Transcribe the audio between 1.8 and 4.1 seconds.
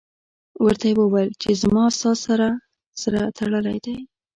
او ستا سر سره تړلی دی.